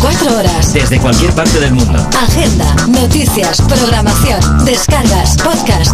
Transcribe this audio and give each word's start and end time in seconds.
24 0.00 0.38
horas. 0.38 0.72
Desde 0.72 0.98
cualquier 0.98 1.30
parte 1.34 1.60
del 1.60 1.74
mundo. 1.74 1.98
Agenda, 2.18 2.74
noticias, 2.88 3.60
programación, 3.60 4.64
descargas, 4.64 5.36
podcast. 5.36 5.92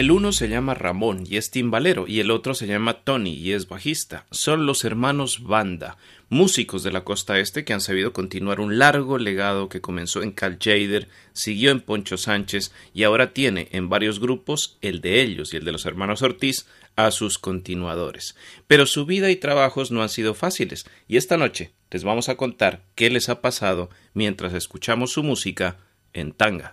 RadioGladysPalmera.com 0.00 0.10
Uno 0.10 0.32
se 0.32 0.48
llama 0.48 0.74
Ramón 0.74 1.24
y 1.28 1.36
es 1.36 1.50
timbalero 1.50 2.06
y 2.06 2.20
el 2.20 2.30
otro 2.30 2.54
se 2.54 2.66
llama 2.66 3.04
Tony 3.04 3.34
y 3.34 3.52
es 3.52 3.68
bajista. 3.68 4.26
Son 4.30 4.64
los 4.64 4.84
hermanos 4.84 5.42
Banda, 5.42 5.98
músicos 6.28 6.82
de 6.82 6.90
la 6.90 7.04
costa 7.04 7.38
este 7.38 7.64
que 7.64 7.72
han 7.72 7.80
sabido 7.80 8.12
continuar 8.12 8.60
un 8.60 8.78
largo 8.78 9.18
legado 9.18 9.68
que 9.68 9.80
comenzó 9.80 10.22
en 10.22 10.32
Cal 10.32 10.58
Jader, 10.60 11.08
siguió 11.32 11.70
en 11.70 11.80
Poncho 11.80 12.16
Sánchez 12.16 12.72
y 12.94 13.02
ahora 13.02 13.32
tiene 13.32 13.68
en 13.72 13.88
varios 13.88 14.20
grupos, 14.20 14.78
el 14.80 15.00
de 15.00 15.20
ellos 15.20 15.52
y 15.52 15.58
el 15.58 15.64
de 15.64 15.72
los 15.72 15.84
hermanos 15.84 16.22
Ortiz, 16.22 16.66
a 16.96 17.10
sus 17.10 17.38
continuadores. 17.38 18.36
Pero 18.66 18.86
su 18.86 19.06
vida 19.06 19.30
y 19.30 19.36
trabajos 19.36 19.90
no 19.90 20.02
han 20.02 20.08
sido 20.08 20.34
fáciles 20.34 20.86
y 21.08 21.18
esta 21.18 21.36
noche 21.36 21.72
les 21.90 22.04
vamos 22.04 22.28
a 22.28 22.36
contar 22.36 22.82
qué 22.94 23.10
les 23.10 23.28
ha 23.28 23.40
pasado 23.40 23.90
mientras 24.14 24.54
escuchamos 24.54 25.12
su 25.12 25.22
música 25.22 25.78
en 26.12 26.32
tanga. 26.32 26.72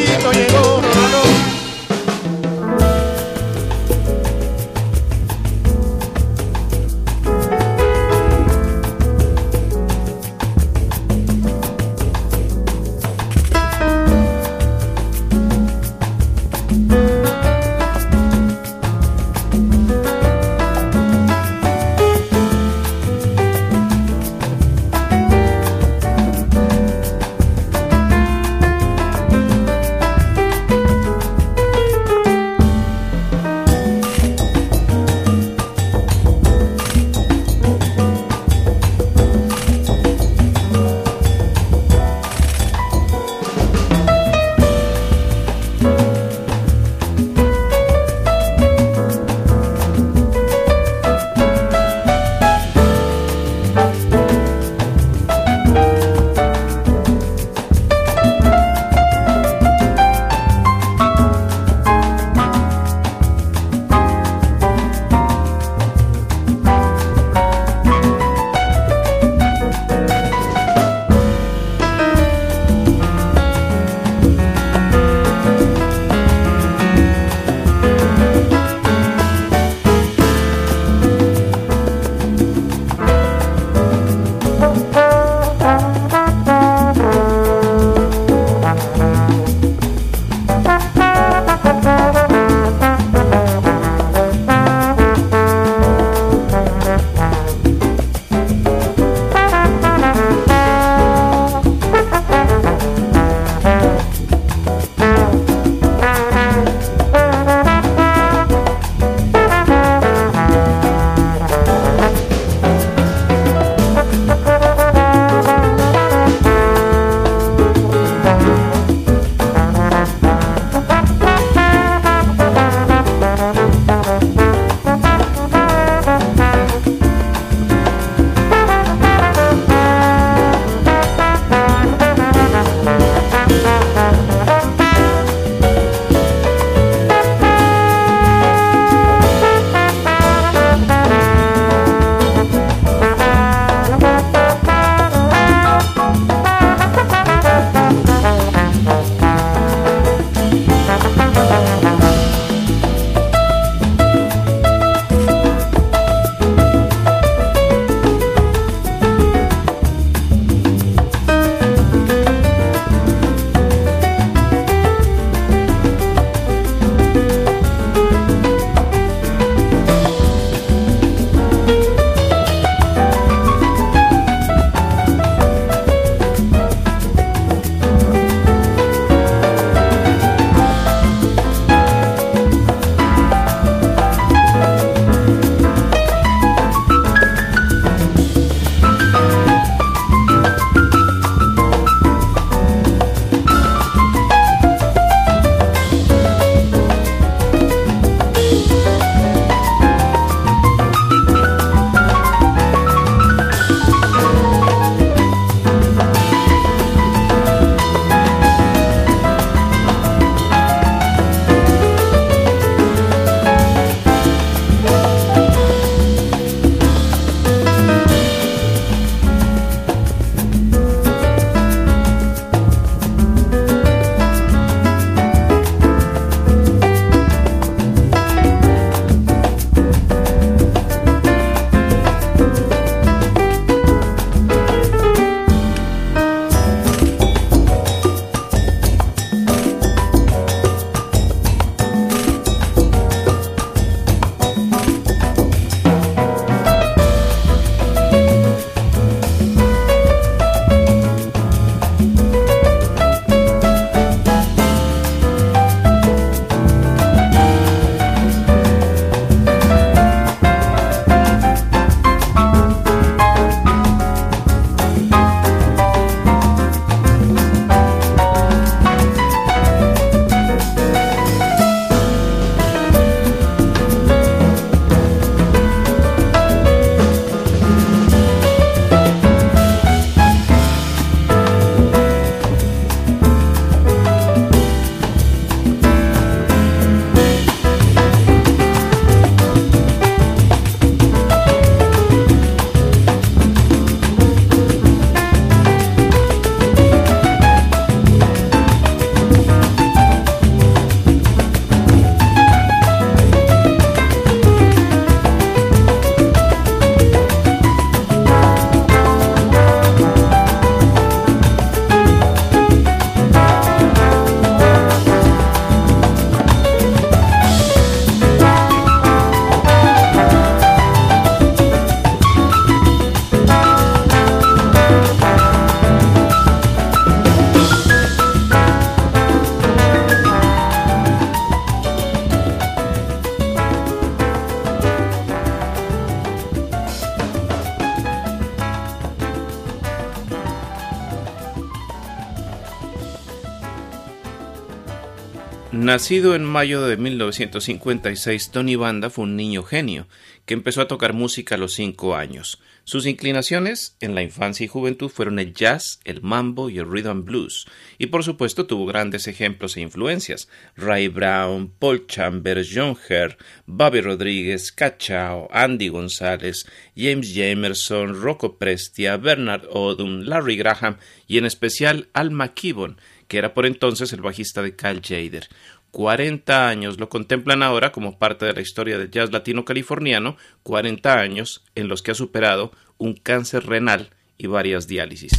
Nacido 345.91 346.35
en 346.35 346.45
mayo 346.45 346.87
de 346.87 346.95
1956, 346.95 348.51
Tony 348.51 348.77
Banda 348.77 349.09
fue 349.09 349.25
un 349.25 349.35
niño 349.35 349.61
genio 349.61 350.07
que 350.45 350.53
empezó 350.53 350.79
a 350.79 350.87
tocar 350.87 351.11
música 351.11 351.55
a 351.55 351.57
los 351.57 351.73
cinco 351.73 352.15
años. 352.15 352.61
Sus 352.85 353.05
inclinaciones 353.05 353.97
en 353.99 354.15
la 354.15 354.21
infancia 354.21 354.63
y 354.63 354.67
juventud 354.69 355.09
fueron 355.09 355.37
el 355.37 355.53
jazz, 355.53 355.99
el 356.05 356.21
mambo 356.21 356.69
y 356.69 356.79
el 356.79 356.89
rhythm 356.89 357.25
blues, 357.25 357.67
y 357.97 358.05
por 358.07 358.23
supuesto 358.23 358.67
tuvo 358.67 358.85
grandes 358.85 359.27
ejemplos 359.27 359.75
e 359.75 359.81
influencias: 359.81 360.47
Ray 360.77 361.09
Brown, 361.09 361.73
Paul 361.77 362.07
Chambers, 362.07 362.71
John 362.73 362.97
Herr, 363.09 363.37
Bobby 363.65 363.99
Rodríguez, 363.99 364.71
Cachao, 364.71 365.49
Andy 365.51 365.89
González, 365.89 366.67
James 366.95 367.33
Jamerson, 367.35 368.21
Rocco 368.21 368.57
Prestia, 368.57 369.17
Bernard 369.17 369.65
Odom, 369.69 370.21
Larry 370.21 370.55
Graham 370.55 370.95
y 371.27 371.37
en 371.37 371.45
especial 371.45 372.07
Al 372.13 372.31
McKibben, 372.31 372.95
que 373.31 373.37
era 373.37 373.53
por 373.53 373.65
entonces 373.65 374.11
el 374.11 374.21
bajista 374.21 374.61
de 374.61 374.75
Cal 374.75 375.01
Jader. 375.01 375.47
40 375.91 376.67
años 376.67 376.99
lo 376.99 377.09
contemplan 377.09 377.63
ahora 377.63 377.91
como 377.91 378.17
parte 378.17 378.45
de 378.45 378.53
la 378.53 378.61
historia 378.61 378.97
del 378.97 379.11
jazz 379.11 379.31
latino 379.31 379.65
californiano, 379.65 380.37
40 380.63 381.19
años 381.19 381.63
en 381.75 381.87
los 381.87 382.01
que 382.01 382.11
ha 382.11 382.15
superado 382.15 382.71
un 382.97 383.13
cáncer 383.13 383.65
renal 383.65 384.09
y 384.37 384.47
varias 384.47 384.87
diálisis. 384.87 385.31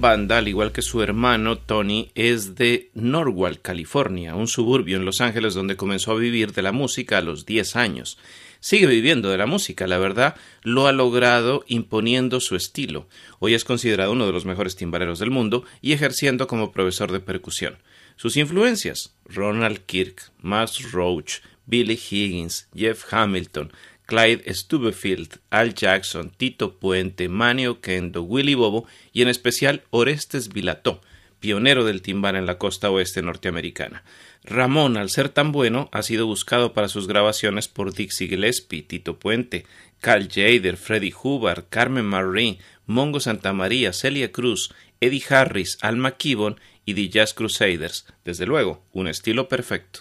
Banda, 0.00 0.38
al 0.38 0.48
igual 0.48 0.72
que 0.72 0.82
su 0.82 1.02
hermano 1.02 1.58
Tony, 1.58 2.10
es 2.14 2.54
de 2.54 2.90
Norwalk, 2.94 3.62
California, 3.62 4.34
un 4.34 4.48
suburbio 4.48 4.96
en 4.96 5.04
Los 5.04 5.20
Ángeles 5.20 5.54
donde 5.54 5.76
comenzó 5.76 6.12
a 6.12 6.18
vivir 6.18 6.52
de 6.52 6.62
la 6.62 6.72
música 6.72 7.18
a 7.18 7.22
los 7.22 7.46
10 7.46 7.76
años. 7.76 8.18
Sigue 8.60 8.86
viviendo 8.86 9.30
de 9.30 9.38
la 9.38 9.46
música, 9.46 9.86
la 9.86 9.98
verdad, 9.98 10.34
lo 10.62 10.86
ha 10.86 10.92
logrado 10.92 11.64
imponiendo 11.68 12.40
su 12.40 12.56
estilo. 12.56 13.06
Hoy 13.38 13.54
es 13.54 13.64
considerado 13.64 14.12
uno 14.12 14.26
de 14.26 14.32
los 14.32 14.44
mejores 14.44 14.74
timbaleros 14.74 15.18
del 15.18 15.30
mundo 15.30 15.64
y 15.80 15.92
ejerciendo 15.92 16.46
como 16.46 16.72
profesor 16.72 17.12
de 17.12 17.20
percusión. 17.20 17.78
Sus 18.16 18.36
influencias: 18.36 19.14
Ronald 19.26 19.80
Kirk, 19.86 20.32
Max 20.40 20.90
Roach, 20.90 21.34
Billy 21.66 22.00
Higgins, 22.10 22.68
Jeff 22.74 23.12
Hamilton, 23.12 23.72
Clyde 24.08 24.54
Stubefield, 24.54 25.38
Al 25.50 25.74
Jackson, 25.74 26.30
Tito 26.34 26.78
Puente, 26.78 27.28
Manio 27.28 27.82
Kendo, 27.82 28.22
Willy 28.22 28.54
Bobo 28.54 28.86
y 29.12 29.20
en 29.20 29.28
especial 29.28 29.82
Orestes 29.90 30.48
Vilató, 30.48 31.02
pionero 31.40 31.84
del 31.84 32.00
timbal 32.00 32.34
en 32.36 32.46
la 32.46 32.56
costa 32.56 32.90
oeste 32.90 33.20
norteamericana. 33.20 34.04
Ramón, 34.44 34.96
al 34.96 35.10
ser 35.10 35.28
tan 35.28 35.52
bueno, 35.52 35.90
ha 35.92 36.02
sido 36.02 36.24
buscado 36.24 36.72
para 36.72 36.88
sus 36.88 37.06
grabaciones 37.06 37.68
por 37.68 37.92
Dixie 37.92 38.28
Gillespie, 38.28 38.80
Tito 38.80 39.18
Puente, 39.18 39.66
Carl 40.00 40.26
Jader, 40.26 40.78
Freddie 40.78 41.12
Hubbard, 41.22 41.66
Carmen 41.68 42.06
Marie, 42.06 42.60
Mongo 42.86 43.20
Santamaría, 43.20 43.92
Celia 43.92 44.32
Cruz, 44.32 44.72
Eddie 45.02 45.24
Harris, 45.28 45.76
Alma 45.82 46.12
Kibon 46.12 46.58
y 46.86 46.94
The 46.94 47.10
Jazz 47.10 47.34
Crusaders. 47.34 48.06
Desde 48.24 48.46
luego, 48.46 48.86
un 48.94 49.06
estilo 49.06 49.48
perfecto. 49.48 50.00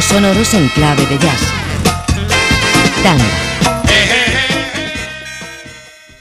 Sonoros 0.00 0.54
en 0.54 0.68
clave 0.68 1.04
de 1.06 1.18
jazz. 1.18 1.52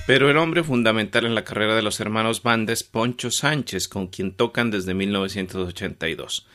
Pero 0.05 0.29
el 0.29 0.37
hombre 0.37 0.63
fundamental 0.63 1.25
en 1.25 1.35
la 1.35 1.45
carrera 1.45 1.75
de 1.75 1.81
los 1.81 1.99
hermanos 2.01 2.43
Banda 2.43 2.73
es 2.73 2.83
Poncho 2.83 3.31
Sánchez, 3.31 3.87
con 3.87 4.07
quien 4.07 4.33
tocan 4.33 4.71
desde 4.71 4.93
1982. 4.93 6.47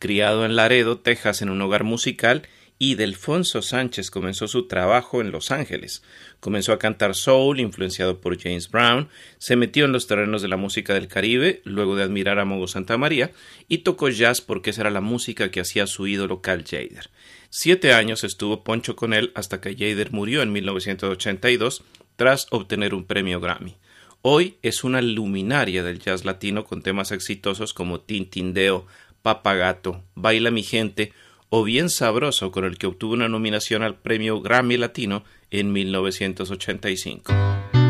Criado 0.00 0.44
en 0.44 0.56
Laredo, 0.56 0.98
Texas, 0.98 1.42
en 1.42 1.50
un 1.50 1.62
hogar 1.62 1.84
musical, 1.84 2.48
y 2.78 2.96
Delfonso 2.96 3.62
Sánchez 3.62 4.10
comenzó 4.10 4.48
su 4.48 4.66
trabajo 4.66 5.20
en 5.20 5.30
Los 5.30 5.52
Ángeles. 5.52 6.02
Comenzó 6.44 6.74
a 6.74 6.78
cantar 6.78 7.14
soul, 7.14 7.58
influenciado 7.58 8.20
por 8.20 8.38
James 8.38 8.70
Brown, 8.70 9.08
se 9.38 9.56
metió 9.56 9.86
en 9.86 9.92
los 9.92 10.06
terrenos 10.06 10.42
de 10.42 10.48
la 10.48 10.58
música 10.58 10.92
del 10.92 11.08
Caribe, 11.08 11.62
luego 11.64 11.96
de 11.96 12.02
admirar 12.02 12.38
a 12.38 12.44
Mogo 12.44 12.68
Santa 12.68 12.98
María, 12.98 13.30
y 13.66 13.78
tocó 13.78 14.10
jazz 14.10 14.42
porque 14.42 14.68
esa 14.68 14.82
era 14.82 14.90
la 14.90 15.00
música 15.00 15.50
que 15.50 15.60
hacía 15.60 15.86
su 15.86 16.06
ídolo 16.06 16.42
Cal 16.42 16.62
Jader. 16.62 17.08
Siete 17.48 17.94
años 17.94 18.24
estuvo 18.24 18.62
Poncho 18.62 18.94
con 18.94 19.14
él 19.14 19.32
hasta 19.34 19.62
que 19.62 19.72
Jader 19.74 20.12
murió 20.12 20.42
en 20.42 20.52
1982 20.52 21.82
tras 22.16 22.46
obtener 22.50 22.92
un 22.92 23.04
premio 23.04 23.40
Grammy. 23.40 23.76
Hoy 24.20 24.58
es 24.60 24.84
una 24.84 25.00
luminaria 25.00 25.82
del 25.82 25.98
jazz 25.98 26.26
latino 26.26 26.66
con 26.66 26.82
temas 26.82 27.10
exitosos 27.10 27.72
como 27.72 28.02
Tintindeo, 28.02 28.86
Papagato, 29.22 30.02
Baila 30.14 30.50
mi 30.50 30.62
gente 30.62 31.14
o 31.48 31.62
Bien 31.62 31.88
Sabroso 31.88 32.50
con 32.50 32.64
el 32.64 32.76
que 32.76 32.88
obtuvo 32.88 33.14
una 33.14 33.28
nominación 33.30 33.82
al 33.82 33.94
premio 33.94 34.42
Grammy 34.42 34.76
Latino 34.76 35.24
en 35.60 35.72
1985. 35.72 37.83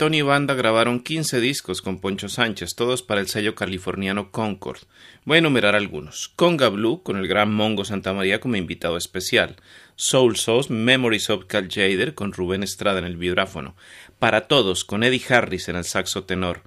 Tony 0.00 0.22
Banda 0.22 0.54
grabaron 0.54 1.00
15 1.00 1.40
discos 1.40 1.82
con 1.82 2.00
Poncho 2.00 2.30
Sánchez, 2.30 2.74
todos 2.74 3.02
para 3.02 3.20
el 3.20 3.28
sello 3.28 3.54
californiano 3.54 4.30
Concord. 4.30 4.78
Voy 5.26 5.34
a 5.36 5.38
enumerar 5.40 5.74
algunos. 5.74 6.32
Conga 6.36 6.70
Blue, 6.70 7.02
con 7.02 7.18
el 7.18 7.28
gran 7.28 7.52
Mongo 7.52 7.84
Santa 7.84 8.14
María 8.14 8.40
como 8.40 8.56
invitado 8.56 8.96
especial. 8.96 9.56
Soul 9.96 10.38
Sauce, 10.38 10.72
Memories 10.72 11.28
of 11.28 11.44
Cal 11.44 11.68
Jader, 11.68 12.14
con 12.14 12.32
Rubén 12.32 12.62
Estrada 12.62 12.98
en 13.00 13.04
el 13.04 13.18
vibráfono. 13.18 13.76
Para 14.18 14.48
Todos, 14.48 14.86
con 14.86 15.04
Eddie 15.04 15.22
Harris 15.28 15.68
en 15.68 15.76
el 15.76 15.84
saxo 15.84 16.24
tenor. 16.24 16.62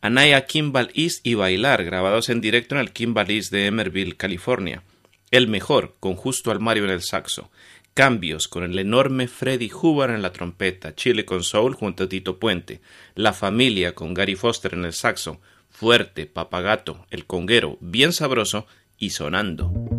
Anaya 0.00 0.46
Kimball 0.46 0.90
East 0.94 1.26
y 1.26 1.34
Bailar, 1.34 1.84
grabados 1.84 2.30
en 2.30 2.40
directo 2.40 2.74
en 2.74 2.80
el 2.80 2.92
Kimball 2.92 3.30
East 3.30 3.52
de 3.52 3.66
Emerville, 3.66 4.16
California. 4.16 4.82
El 5.30 5.46
Mejor, 5.46 5.94
con 6.00 6.14
Justo 6.14 6.50
Almario 6.50 6.84
en 6.84 6.90
el 6.90 7.02
saxo. 7.02 7.50
Cambios 7.98 8.46
con 8.46 8.62
el 8.62 8.78
enorme 8.78 9.26
Freddy 9.26 9.72
Hubbard 9.72 10.12
en 10.12 10.22
la 10.22 10.32
trompeta, 10.32 10.94
Chile 10.94 11.24
con 11.24 11.42
Soul 11.42 11.74
junto 11.74 12.04
a 12.04 12.08
Tito 12.08 12.38
Puente, 12.38 12.80
La 13.16 13.32
Familia 13.32 13.96
con 13.96 14.14
Gary 14.14 14.36
Foster 14.36 14.74
en 14.74 14.84
el 14.84 14.92
saxo, 14.92 15.40
Fuerte, 15.68 16.26
Papagato, 16.26 17.04
El 17.10 17.26
Conguero, 17.26 17.76
bien 17.80 18.12
sabroso 18.12 18.68
y 18.98 19.10
sonando. 19.10 19.97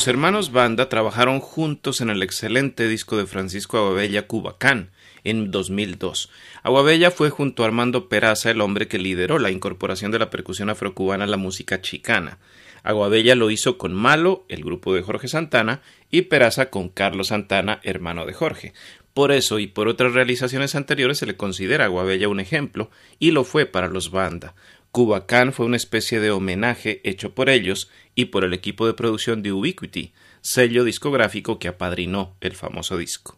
Los 0.00 0.08
hermanos 0.08 0.50
Banda 0.50 0.88
trabajaron 0.88 1.40
juntos 1.40 2.00
en 2.00 2.08
el 2.08 2.22
excelente 2.22 2.88
disco 2.88 3.18
de 3.18 3.26
Francisco 3.26 3.76
Aguabella 3.76 4.26
Cubacán 4.26 4.92
en 5.24 5.50
2002. 5.50 6.30
Aguabella 6.62 7.10
fue 7.10 7.28
junto 7.28 7.62
a 7.62 7.66
Armando 7.66 8.08
Peraza 8.08 8.50
el 8.50 8.62
hombre 8.62 8.88
que 8.88 8.98
lideró 8.98 9.38
la 9.38 9.50
incorporación 9.50 10.10
de 10.10 10.18
la 10.18 10.30
percusión 10.30 10.70
afrocubana 10.70 11.24
a 11.24 11.26
la 11.26 11.36
música 11.36 11.82
chicana. 11.82 12.38
Aguabella 12.82 13.34
lo 13.34 13.50
hizo 13.50 13.76
con 13.76 13.92
Malo, 13.92 14.46
el 14.48 14.64
grupo 14.64 14.94
de 14.94 15.02
Jorge 15.02 15.28
Santana, 15.28 15.82
y 16.10 16.22
Peraza 16.22 16.70
con 16.70 16.88
Carlos 16.88 17.26
Santana, 17.26 17.78
hermano 17.82 18.24
de 18.24 18.32
Jorge. 18.32 18.72
Por 19.12 19.32
eso 19.32 19.58
y 19.58 19.66
por 19.66 19.86
otras 19.86 20.14
realizaciones 20.14 20.76
anteriores 20.76 21.18
se 21.18 21.26
le 21.26 21.36
considera 21.36 21.84
a 21.84 21.88
Aguabella 21.88 22.30
un 22.30 22.40
ejemplo, 22.40 22.90
y 23.18 23.32
lo 23.32 23.44
fue 23.44 23.66
para 23.66 23.88
los 23.88 24.10
Banda. 24.10 24.54
Cubacán 24.92 25.52
fue 25.52 25.66
una 25.66 25.76
especie 25.76 26.18
de 26.18 26.32
homenaje 26.32 27.00
hecho 27.04 27.32
por 27.34 27.48
ellos 27.48 27.90
y 28.14 28.26
por 28.26 28.44
el 28.44 28.52
equipo 28.52 28.86
de 28.86 28.94
producción 28.94 29.42
de 29.42 29.52
Ubiquity, 29.52 30.12
sello 30.40 30.84
discográfico 30.84 31.58
que 31.58 31.68
apadrinó 31.68 32.36
el 32.40 32.56
famoso 32.56 32.98
disco. 32.98 33.36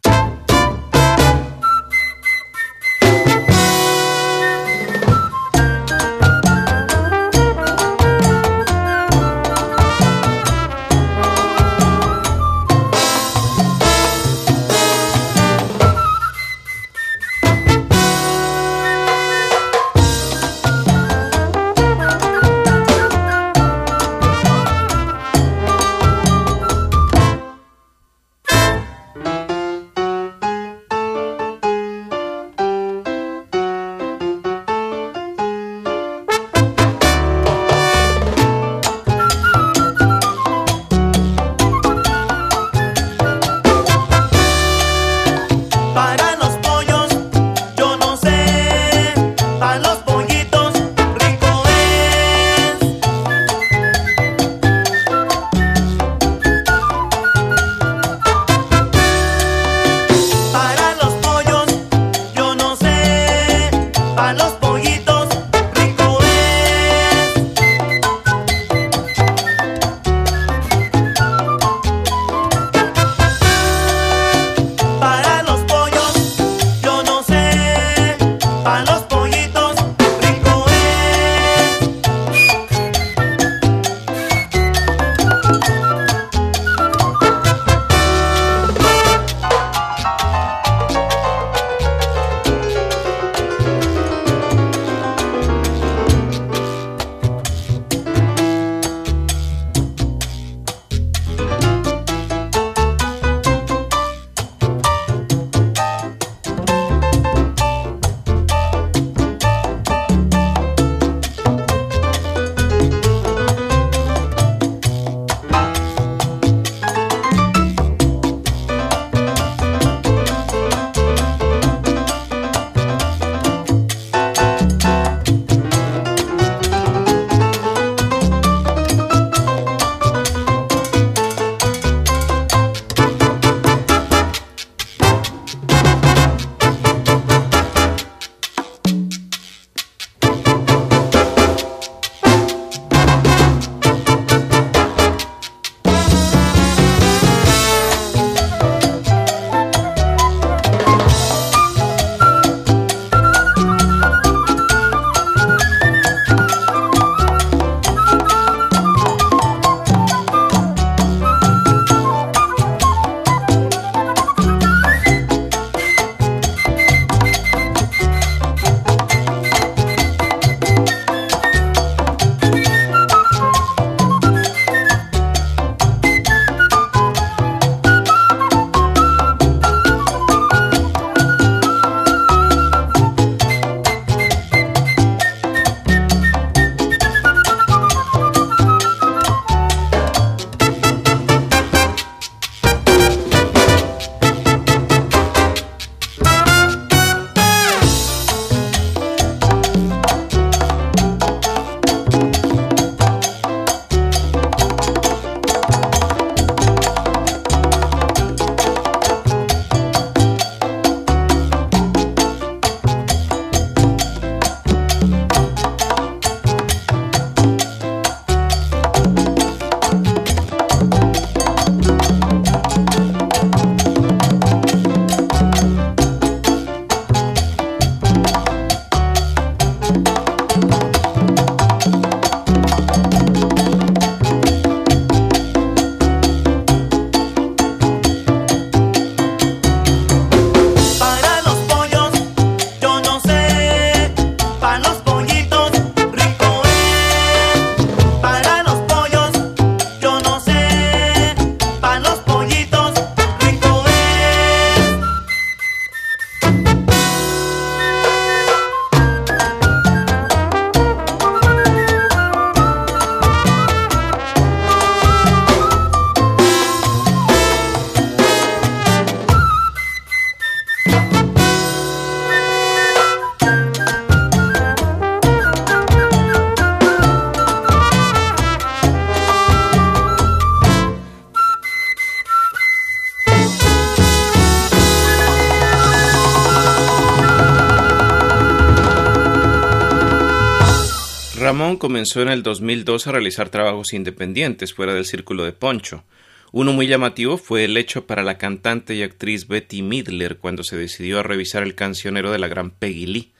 Ramón 291.52 291.76
comenzó 291.76 292.22
en 292.22 292.30
el 292.30 292.42
2002 292.42 293.06
a 293.06 293.12
realizar 293.12 293.50
trabajos 293.50 293.92
independientes 293.92 294.72
fuera 294.72 294.94
del 294.94 295.04
círculo 295.04 295.44
de 295.44 295.52
Poncho. 295.52 296.02
Uno 296.50 296.72
muy 296.72 296.86
llamativo 296.86 297.36
fue 297.36 297.64
el 297.66 297.76
hecho 297.76 298.06
para 298.06 298.22
la 298.22 298.38
cantante 298.38 298.94
y 298.94 299.02
actriz 299.02 299.48
Betty 299.48 299.82
Midler 299.82 300.38
cuando 300.38 300.62
se 300.62 300.78
decidió 300.78 301.20
a 301.20 301.22
revisar 301.22 301.62
el 301.62 301.74
cancionero 301.74 302.32
de 302.32 302.38
la 302.38 302.48
gran 302.48 302.70
Peggy 302.70 303.04
Lee. 303.04 303.32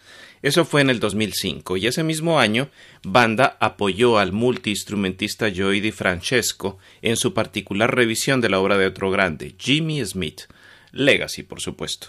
Eso 0.43 0.67
fue 0.67 0.83
en 0.83 0.91
el 0.91 1.01
2005 1.01 1.79
y 1.79 1.87
ese 1.87 2.03
mismo 2.03 2.39
año 2.39 2.69
Banda 3.03 3.57
apoyó 3.61 4.19
al 4.19 4.33
multiinstrumentista 4.33 5.47
Joey 5.51 5.81
Di 5.81 5.91
Francesco 5.91 6.77
en 7.01 7.17
su 7.17 7.33
particular 7.33 7.95
revisión 7.95 8.43
de 8.43 8.51
la 8.51 8.61
obra 8.61 8.77
de 8.77 8.89
otro 8.89 9.11
grande, 9.11 9.55
Jimmy 9.59 10.05
Smith. 10.05 10.43
Legacy, 10.93 11.45
por 11.45 11.63
supuesto. 11.63 12.09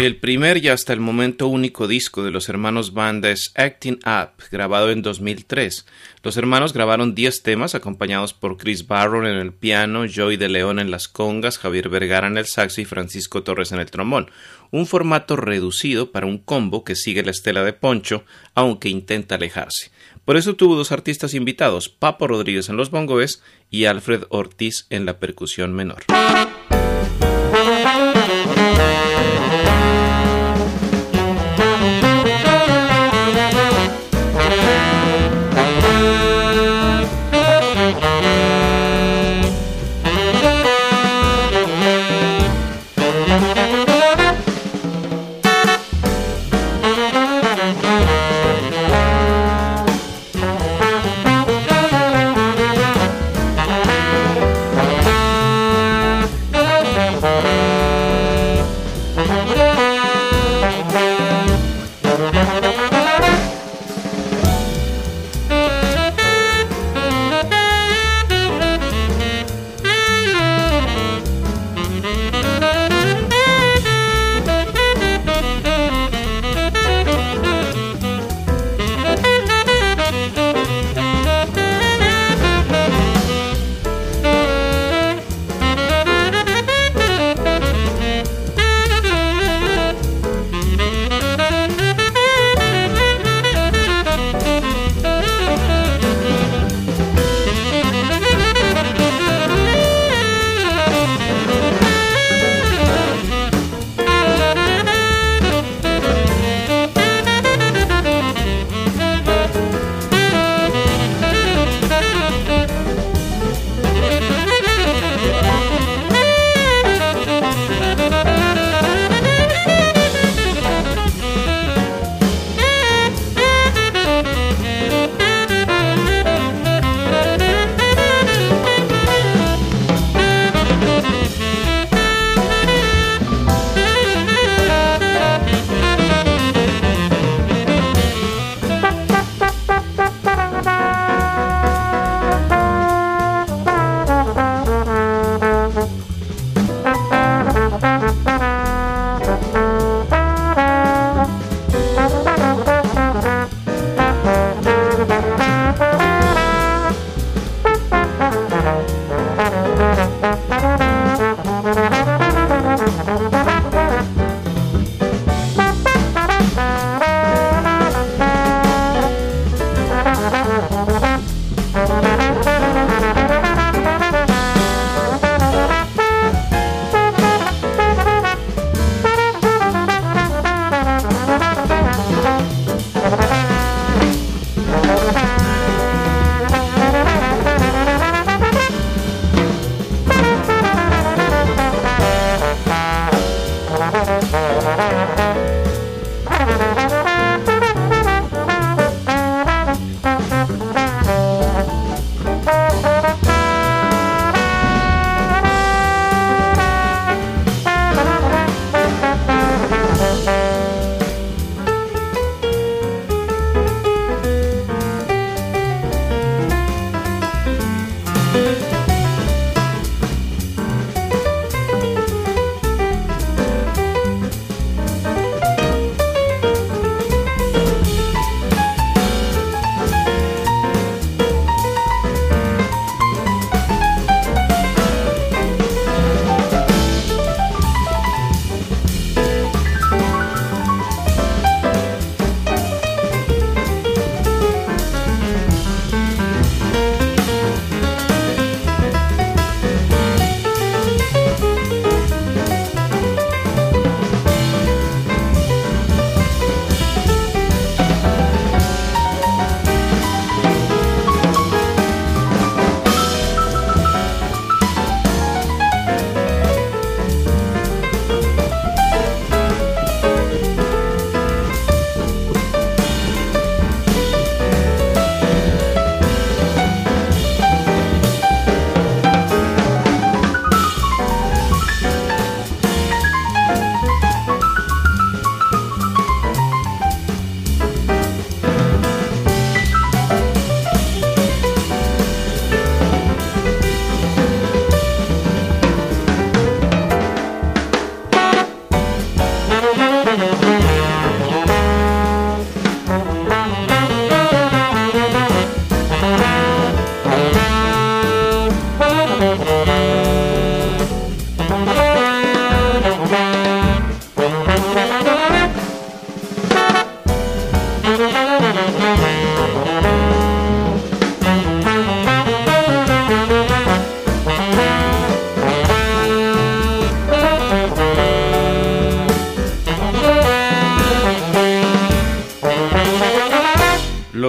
El 0.00 0.16
primer 0.16 0.56
y 0.64 0.68
hasta 0.68 0.92
el 0.92 0.98
momento 0.98 1.46
único 1.46 1.86
disco 1.86 2.24
de 2.24 2.32
los 2.32 2.48
hermanos 2.48 2.92
Banda 2.92 3.30
es 3.30 3.52
Acting 3.54 4.00
Up, 4.04 4.42
grabado 4.50 4.90
en 4.90 5.00
2003. 5.00 5.86
Los 6.24 6.36
hermanos 6.36 6.72
grabaron 6.72 7.14
10 7.14 7.44
temas 7.44 7.76
acompañados 7.76 8.34
por 8.34 8.56
Chris 8.56 8.88
Barron 8.88 9.26
en 9.26 9.36
el 9.36 9.52
piano, 9.52 10.06
Joey 10.12 10.38
de 10.38 10.48
León 10.48 10.80
en 10.80 10.90
las 10.90 11.06
congas, 11.06 11.58
Javier 11.58 11.88
Vergara 11.88 12.26
en 12.26 12.36
el 12.36 12.46
saxo 12.46 12.80
y 12.80 12.84
Francisco 12.84 13.44
Torres 13.44 13.70
en 13.70 13.78
el 13.78 13.92
trombón. 13.92 14.28
Un 14.72 14.88
formato 14.88 15.36
reducido 15.36 16.10
para 16.10 16.26
un 16.26 16.38
combo 16.38 16.82
que 16.82 16.96
sigue 16.96 17.22
la 17.22 17.30
estela 17.30 17.62
de 17.62 17.74
Poncho, 17.74 18.24
aunque 18.56 18.88
intenta 18.88 19.36
alejarse. 19.36 19.92
Por 20.24 20.36
eso 20.36 20.56
tuvo 20.56 20.74
dos 20.74 20.90
artistas 20.90 21.32
invitados, 21.32 21.88
Papo 21.88 22.26
Rodríguez 22.26 22.68
en 22.70 22.76
los 22.76 22.90
bongoes 22.90 23.40
y 23.70 23.84
Alfred 23.84 24.24
Ortiz 24.30 24.86
en 24.90 25.06
la 25.06 25.20
percusión 25.20 25.74
menor. 25.74 26.02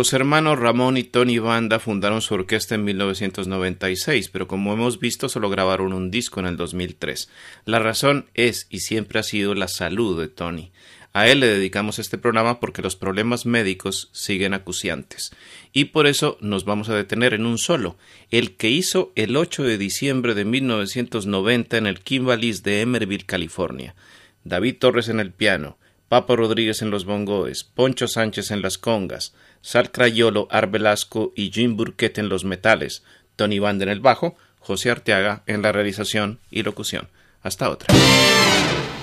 Los 0.05 0.11
hermanos 0.11 0.59
Ramón 0.59 0.97
y 0.97 1.03
Tony 1.03 1.39
Banda 1.39 1.79
fundaron 1.79 2.21
su 2.21 2.33
orquesta 2.33 2.75
en 2.75 2.83
1996, 2.83 4.29
pero 4.29 4.45
como 4.45 4.73
hemos 4.73 4.99
visto 4.99 5.29
solo 5.29 5.49
grabaron 5.49 5.93
un 5.93 6.11
disco 6.11 6.41
en 6.41 6.47
el 6.47 6.57
2003. 6.57 7.29
La 7.63 7.79
razón 7.79 8.25
es 8.33 8.67
y 8.69 8.81
siempre 8.81 9.19
ha 9.19 9.23
sido 9.23 9.55
la 9.55 9.69
salud 9.69 10.19
de 10.19 10.27
Tony. 10.27 10.73
A 11.15 11.29
él 11.29 11.39
le 11.39 11.47
dedicamos 11.47 11.97
este 11.97 12.17
programa 12.17 12.59
porque 12.59 12.81
los 12.81 12.97
problemas 12.97 13.45
médicos 13.45 14.09
siguen 14.11 14.53
acuciantes. 14.53 15.31
Y 15.71 15.85
por 15.85 16.07
eso 16.07 16.37
nos 16.41 16.65
vamos 16.65 16.89
a 16.89 16.93
detener 16.93 17.33
en 17.33 17.45
un 17.45 17.57
solo, 17.57 17.95
el 18.31 18.57
que 18.57 18.69
hizo 18.69 19.13
el 19.15 19.37
8 19.37 19.63
de 19.63 19.77
diciembre 19.77 20.33
de 20.33 20.43
1990 20.43 21.77
en 21.77 21.87
el 21.87 22.01
Kimballis 22.01 22.63
de 22.63 22.81
Emerville, 22.81 23.23
California. 23.23 23.95
David 24.43 24.75
Torres 24.77 25.07
en 25.07 25.21
el 25.21 25.31
piano, 25.31 25.77
Papo 26.09 26.35
Rodríguez 26.35 26.81
en 26.81 26.91
los 26.91 27.05
bongoes, 27.05 27.63
Poncho 27.63 28.09
Sánchez 28.09 28.51
en 28.51 28.61
las 28.61 28.77
congas, 28.77 29.33
Sal 29.61 29.91
Crayolo, 29.91 30.49
Ar 30.51 30.69
Velasco 30.69 31.31
y 31.33 31.49
Jim 31.49 31.77
Burkett 31.77 32.17
en 32.17 32.27
los 32.27 32.43
metales, 32.43 33.05
Tony 33.37 33.59
Band 33.59 33.83
en 33.83 33.87
el 33.87 34.01
bajo, 34.01 34.35
José 34.59 34.91
Arteaga 34.91 35.43
en 35.47 35.61
la 35.61 35.71
realización 35.71 36.41
y 36.51 36.63
locución. 36.63 37.07
Hasta 37.41 37.69
otra. 37.69 37.95